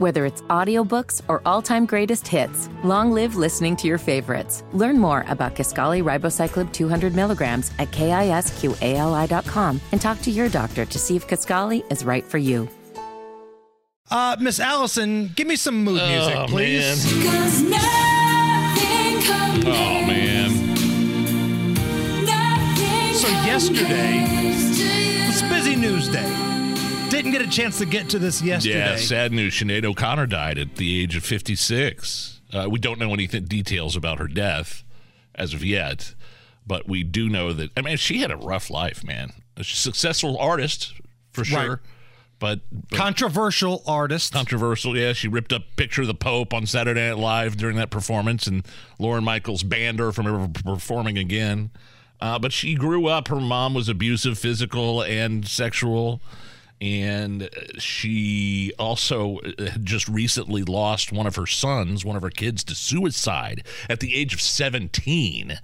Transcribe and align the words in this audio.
Whether 0.00 0.24
it's 0.24 0.40
audiobooks 0.48 1.20
or 1.28 1.42
all-time 1.44 1.84
greatest 1.84 2.26
hits, 2.26 2.70
long 2.82 3.12
live 3.12 3.36
listening 3.36 3.76
to 3.76 3.86
your 3.86 3.98
favorites. 3.98 4.64
Learn 4.72 4.98
more 4.98 5.26
about 5.28 5.54
Kisqali 5.54 6.02
Ribociclib 6.02 6.72
200 6.72 7.14
milligrams 7.14 7.70
at 7.78 7.90
kisqali.com 7.90 9.78
and 9.92 10.00
talk 10.00 10.22
to 10.22 10.30
your 10.30 10.48
doctor 10.48 10.86
to 10.86 10.98
see 10.98 11.16
if 11.16 11.28
Kisqali 11.28 11.84
is 11.92 12.02
right 12.02 12.24
for 12.24 12.38
you. 12.38 12.66
Uh, 14.10 14.36
Miss 14.40 14.58
Allison, 14.58 15.32
give 15.36 15.46
me 15.46 15.56
some 15.56 15.84
mood 15.84 16.00
music, 16.00 16.34
Oh, 16.34 16.46
please. 16.48 17.04
Cause 17.22 17.60
nothing 17.60 19.20
compares. 19.20 19.66
Oh 19.66 20.06
man. 20.06 20.50
So 23.16 23.28
yesterday- 23.28 24.24
compares 24.24 24.78
to 24.78 24.82
you. 24.82 25.28
It's 25.28 25.42
a 25.42 25.48
busy 25.50 25.76
news 25.76 26.08
day. 26.08 26.59
Didn't 27.10 27.32
get 27.32 27.42
a 27.42 27.48
chance 27.50 27.78
to 27.78 27.86
get 27.86 28.08
to 28.10 28.18
this 28.18 28.40
yesterday. 28.40 28.78
Yeah, 28.78 28.96
sad 28.96 29.32
news. 29.32 29.54
Sinead 29.54 29.84
O'Connor 29.84 30.26
died 30.26 30.58
at 30.58 30.76
the 30.76 31.00
age 31.02 31.16
of 31.16 31.24
56. 31.24 32.40
Uh, 32.52 32.68
we 32.70 32.78
don't 32.78 32.98
know 32.98 33.12
any 33.12 33.26
th- 33.26 33.44
details 33.46 33.96
about 33.96 34.18
her 34.20 34.28
death 34.28 34.84
as 35.34 35.52
of 35.52 35.64
yet, 35.64 36.14
but 36.66 36.88
we 36.88 37.02
do 37.02 37.28
know 37.28 37.52
that, 37.52 37.70
I 37.76 37.82
mean, 37.82 37.96
she 37.96 38.20
had 38.20 38.30
a 38.30 38.36
rough 38.36 38.70
life, 38.70 39.02
man. 39.04 39.32
A 39.56 39.64
successful 39.64 40.38
artist, 40.38 40.94
for 41.32 41.44
sure, 41.44 41.58
Right. 41.68 41.78
but, 42.38 42.60
but 42.70 42.96
Controversial 42.96 43.82
artist. 43.86 44.32
controversial. 44.32 44.96
Yeah, 44.96 45.12
she 45.12 45.26
ripped 45.28 45.52
up 45.52 45.62
picture 45.76 46.02
of 46.02 46.08
the 46.08 46.14
Pope 46.14 46.54
on 46.54 46.64
Saturday 46.64 47.08
Night 47.08 47.18
Live 47.18 47.56
during 47.56 47.76
that 47.76 47.90
performance, 47.90 48.46
and 48.46 48.64
Lorne 49.00 49.24
Michaels 49.24 49.62
banned 49.64 49.98
her 49.98 50.12
from 50.12 50.26
ever 50.28 50.48
performing 50.48 51.18
again. 51.18 51.70
Uh, 52.20 52.38
but 52.38 52.52
she 52.52 52.74
grew 52.74 53.06
up. 53.08 53.28
Her 53.28 53.40
mom 53.40 53.74
was 53.74 53.88
abusive, 53.88 54.38
physical, 54.38 55.02
and 55.02 55.46
sexual. 55.48 56.20
And 56.80 57.50
she 57.78 58.72
also 58.78 59.38
uh, 59.38 59.70
just 59.82 60.08
recently 60.08 60.62
lost 60.62 61.12
one 61.12 61.26
of 61.26 61.36
her 61.36 61.46
sons, 61.46 62.04
one 62.04 62.16
of 62.16 62.22
her 62.22 62.30
kids, 62.30 62.64
to 62.64 62.74
suicide 62.74 63.66
at 63.88 64.00
the 64.00 64.16
age 64.16 64.32
of 64.32 64.40
17. 64.40 65.58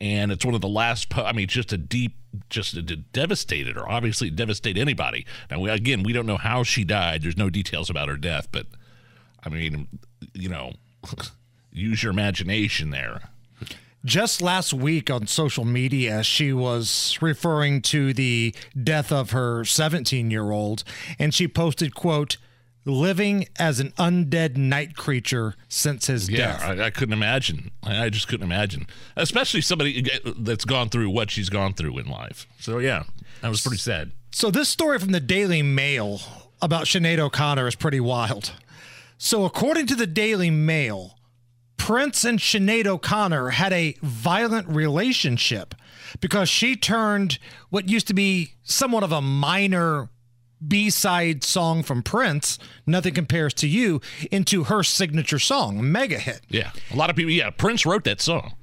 And 0.00 0.32
it's 0.32 0.44
one 0.44 0.54
of 0.54 0.62
the 0.62 0.68
last, 0.68 1.10
po- 1.10 1.24
I 1.24 1.32
mean, 1.32 1.46
just 1.46 1.72
a 1.72 1.78
deep, 1.78 2.16
just 2.48 2.74
it 2.74 3.12
devastated 3.12 3.76
her. 3.76 3.88
Obviously, 3.88 4.28
it 4.28 4.36
devastated 4.36 4.80
anybody. 4.80 5.26
Now, 5.50 5.60
we, 5.60 5.70
again, 5.70 6.02
we 6.02 6.14
don't 6.14 6.26
know 6.26 6.38
how 6.38 6.62
she 6.62 6.84
died. 6.84 7.22
There's 7.22 7.36
no 7.36 7.50
details 7.50 7.90
about 7.90 8.08
her 8.08 8.16
death, 8.16 8.48
but 8.50 8.66
I 9.44 9.50
mean, 9.50 9.88
you 10.32 10.48
know, 10.48 10.72
use 11.72 12.02
your 12.02 12.12
imagination 12.12 12.90
there. 12.90 13.28
Just 14.04 14.42
last 14.42 14.72
week 14.74 15.10
on 15.10 15.26
social 15.28 15.64
media, 15.64 16.22
she 16.24 16.52
was 16.52 17.16
referring 17.20 17.82
to 17.82 18.12
the 18.12 18.54
death 18.82 19.12
of 19.12 19.30
her 19.30 19.64
17 19.64 20.30
year 20.30 20.50
old, 20.50 20.82
and 21.18 21.32
she 21.32 21.46
posted, 21.46 21.94
quote, 21.94 22.36
living 22.84 23.46
as 23.60 23.78
an 23.78 23.92
undead 23.92 24.56
night 24.56 24.96
creature 24.96 25.54
since 25.68 26.08
his 26.08 26.28
Yeah, 26.28 26.38
death. 26.38 26.62
I, 26.64 26.84
I 26.86 26.90
couldn't 26.90 27.12
imagine. 27.12 27.70
I, 27.84 28.06
I 28.06 28.08
just 28.08 28.26
couldn't 28.26 28.44
imagine, 28.44 28.88
especially 29.14 29.60
somebody 29.60 30.04
eh, 30.12 30.30
that's 30.38 30.64
gone 30.64 30.88
through 30.88 31.10
what 31.10 31.30
she's 31.30 31.48
gone 31.48 31.74
through 31.74 31.96
in 31.98 32.06
life. 32.08 32.48
So 32.58 32.78
yeah, 32.78 33.04
that 33.40 33.50
was 33.50 33.62
pretty 33.62 33.78
sad. 33.78 34.10
So 34.32 34.50
this 34.50 34.68
story 34.68 34.98
from 34.98 35.12
the 35.12 35.20
Daily 35.20 35.62
Mail 35.62 36.20
about 36.60 36.86
Sinead 36.86 37.18
O'Connor 37.20 37.68
is 37.68 37.76
pretty 37.76 38.00
wild. 38.00 38.52
So 39.16 39.44
according 39.44 39.86
to 39.86 39.94
the 39.94 40.06
Daily 40.08 40.50
Mail, 40.50 41.16
Prince 41.82 42.24
and 42.24 42.38
Sinead 42.38 42.86
O'Connor 42.86 43.48
had 43.50 43.72
a 43.72 43.96
violent 44.02 44.68
relationship 44.68 45.74
because 46.20 46.48
she 46.48 46.76
turned 46.76 47.40
what 47.70 47.88
used 47.88 48.06
to 48.06 48.14
be 48.14 48.52
somewhat 48.62 49.02
of 49.02 49.10
a 49.10 49.20
minor 49.20 50.08
B-side 50.64 51.42
song 51.42 51.82
from 51.82 52.04
Prince, 52.04 52.56
Nothing 52.86 53.14
Compares 53.14 53.52
to 53.54 53.66
You, 53.66 54.00
into 54.30 54.62
her 54.62 54.84
signature 54.84 55.40
song, 55.40 55.80
a 55.80 55.82
mega 55.82 56.20
hit. 56.20 56.42
Yeah, 56.48 56.70
a 56.92 56.96
lot 56.96 57.10
of 57.10 57.16
people. 57.16 57.32
Yeah, 57.32 57.50
Prince 57.50 57.84
wrote 57.84 58.04
that 58.04 58.20
song. 58.20 58.54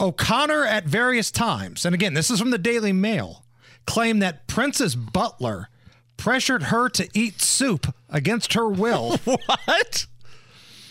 O'Connor 0.00 0.64
at 0.64 0.86
various 0.86 1.30
times, 1.30 1.86
and 1.86 1.94
again, 1.94 2.14
this 2.14 2.32
is 2.32 2.40
from 2.40 2.50
the 2.50 2.58
Daily 2.58 2.92
Mail, 2.92 3.44
claimed 3.86 4.20
that 4.22 4.48
Prince's 4.48 4.96
butler 4.96 5.68
pressured 6.16 6.64
her 6.64 6.88
to 6.88 7.08
eat 7.14 7.40
soup 7.40 7.94
against 8.10 8.54
her 8.54 8.68
will. 8.68 9.20
What? 9.24 10.06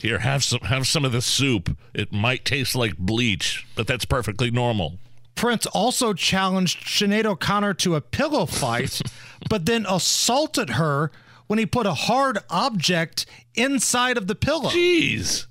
Here, 0.02 0.20
have 0.20 0.44
some 0.44 0.60
have 0.62 0.88
some 0.88 1.06
of 1.06 1.12
the 1.12 1.22
soup. 1.22 1.78
It 1.94 2.12
might 2.12 2.46
taste 2.46 2.76
like 2.76 2.98
bleach, 2.98 3.66
but 3.76 3.88
that's 3.88 4.06
perfectly 4.06 4.52
normal. 4.52 5.00
Prince 5.36 5.66
also 5.68 6.14
challenged 6.14 6.86
Sinead 6.86 7.26
O'Connor 7.26 7.74
to 7.76 7.96
a 7.96 8.02
pillow 8.02 8.46
fight, 8.46 9.02
but 9.50 9.66
then 9.66 9.86
assaulted 9.88 10.72
her 10.72 11.12
when 11.48 11.60
he 11.60 11.66
put 11.66 11.86
a 11.86 11.94
hard 11.94 12.40
object 12.50 13.26
inside 13.54 14.18
of 14.18 14.28
the 14.28 14.36
pillow. 14.36 14.70
Jeez. 14.70 15.48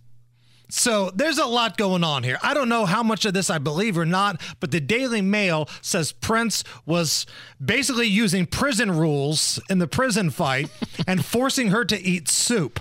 So 0.71 1.11
there's 1.15 1.39
a 1.39 1.47
lot 1.47 1.77
going 1.77 2.03
on 2.03 2.25
here. 2.25 2.39
I 2.43 2.53
don't 2.53 2.69
know 2.69 2.85
how 2.85 3.03
much 3.03 3.25
of 3.27 3.35
this 3.35 3.49
I 3.49 3.59
believe 3.59 3.97
or 3.97 4.07
not, 4.07 4.41
but 4.59 4.71
the 4.71 4.81
Daily 4.81 5.21
Mail 5.21 5.69
says 5.83 6.11
Prince 6.11 6.65
was 6.85 7.27
basically 7.65 8.07
using 8.07 8.47
prison 8.47 8.91
rules 8.91 9.61
in 9.71 9.79
the 9.79 9.87
prison 9.87 10.31
fight 10.31 10.71
and 11.07 11.25
forcing 11.25 11.69
her 11.69 11.85
to 11.85 12.01
eat 12.01 12.29
soup. 12.29 12.81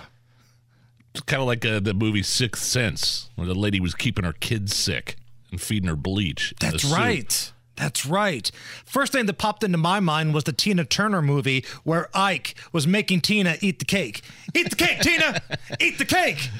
It's 1.14 1.22
kind 1.22 1.40
of 1.40 1.46
like 1.46 1.64
uh, 1.64 1.78
the 1.80 1.94
movie 1.94 2.22
Sixth 2.24 2.64
Sense, 2.64 3.30
where 3.36 3.46
the 3.46 3.54
lady 3.54 3.78
was 3.78 3.94
keeping 3.94 4.24
her 4.24 4.32
kids 4.32 4.74
sick 4.74 5.16
and 5.52 5.60
feeding 5.60 5.88
her 5.88 5.94
bleach. 5.96 6.52
That's 6.60 6.82
soup. 6.82 6.96
right. 6.96 7.52
That's 7.76 8.04
right. 8.06 8.50
First 8.84 9.12
thing 9.12 9.26
that 9.26 9.38
popped 9.38 9.64
into 9.64 9.78
my 9.78 10.00
mind 10.00 10.34
was 10.34 10.44
the 10.44 10.52
Tina 10.52 10.84
Turner 10.84 11.22
movie 11.22 11.64
where 11.82 12.08
Ike 12.14 12.54
was 12.72 12.86
making 12.86 13.20
Tina 13.20 13.56
eat 13.60 13.78
the 13.78 13.84
cake. 13.84 14.22
Eat 14.54 14.70
the 14.70 14.76
cake, 14.76 15.00
Tina! 15.00 15.40
Eat 15.80 15.98
the 15.98 16.04
cake! 16.04 16.50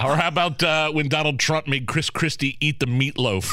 Or 0.00 0.14
how 0.16 0.28
about 0.28 0.62
uh, 0.62 0.92
when 0.92 1.08
Donald 1.08 1.40
Trump 1.40 1.66
made 1.66 1.88
Chris 1.88 2.08
Christie 2.08 2.56
eat 2.60 2.78
the 2.78 2.86
meatloaf 2.86 3.52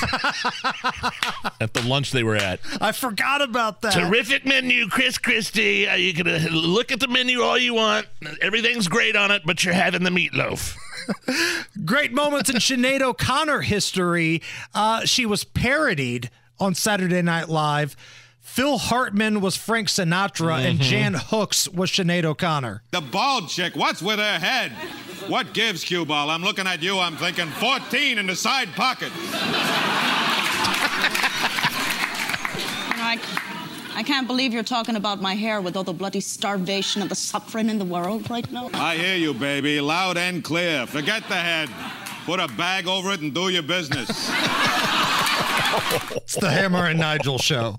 at 1.59 1.73
the 1.73 1.81
lunch 1.81 2.11
they 2.11 2.23
were 2.23 2.35
at? 2.35 2.59
I 2.79 2.91
forgot 2.91 3.41
about 3.41 3.81
that. 3.81 3.93
Terrific 3.93 4.45
menu, 4.45 4.87
Chris 4.87 5.17
Christie. 5.17 5.87
Uh, 5.87 5.95
you 5.95 6.13
can 6.13 6.27
uh, 6.27 6.47
look 6.51 6.91
at 6.91 6.99
the 6.99 7.07
menu 7.07 7.41
all 7.41 7.57
you 7.57 7.73
want. 7.73 8.05
Everything's 8.41 8.87
great 8.87 9.15
on 9.15 9.31
it, 9.31 9.41
but 9.43 9.65
you're 9.65 9.73
having 9.73 10.03
the 10.03 10.11
meatloaf. 10.11 10.75
Great 11.85 12.13
moments 12.13 12.49
in 12.49 12.55
Sinead 12.55 13.01
O'Connor 13.01 13.61
history. 13.61 14.41
Uh, 14.73 15.05
she 15.05 15.25
was 15.25 15.43
parodied 15.43 16.31
on 16.59 16.73
Saturday 16.73 17.21
Night 17.21 17.47
Live. 17.47 17.95
Phil 18.39 18.77
Hartman 18.77 19.41
was 19.41 19.55
Frank 19.55 19.87
Sinatra, 19.87 20.65
and 20.65 20.79
Jan 20.79 21.13
Hooks 21.15 21.67
was 21.67 21.91
Sinead 21.91 22.23
O'Connor. 22.23 22.83
The 22.91 23.01
bald 23.01 23.49
chick, 23.49 23.75
what's 23.75 24.01
with 24.01 24.17
her 24.19 24.39
head? 24.39 24.71
What 25.27 25.53
gives, 25.53 25.83
cue 25.83 26.05
ball? 26.05 26.29
I'm 26.29 26.43
looking 26.43 26.67
at 26.67 26.83
you, 26.83 26.99
I'm 26.99 27.17
thinking 27.17 27.47
14 27.47 28.19
in 28.19 28.27
the 28.27 28.35
side 28.35 28.69
pocket. 28.73 29.11
I, 32.97 33.19
I 33.95 34.03
can't 34.03 34.27
believe 34.27 34.53
you're 34.53 34.61
talking 34.61 34.95
about 34.95 35.21
my 35.21 35.33
hair 35.33 35.61
with 35.61 35.75
all 35.75 35.83
the 35.83 35.93
bloody 35.93 36.19
starvation 36.19 37.01
and 37.01 37.09
the 37.09 37.15
suffering 37.15 37.69
in 37.69 37.79
the 37.79 37.85
world 37.85 38.29
right 38.29 38.49
now. 38.51 38.69
I 38.73 38.97
hear 38.97 39.15
you, 39.15 39.33
baby, 39.33 39.81
loud 39.81 40.17
and 40.17 40.43
clear. 40.43 40.85
Forget 40.85 41.27
the 41.27 41.35
head. 41.35 41.69
Put 42.25 42.39
a 42.39 42.47
bag 42.49 42.87
over 42.87 43.11
it 43.11 43.21
and 43.21 43.33
do 43.33 43.49
your 43.49 43.63
business. 43.63 44.09
It's 46.15 46.35
the 46.35 46.51
Hammer 46.51 46.85
and 46.85 46.99
Nigel 46.99 47.39
show. 47.39 47.73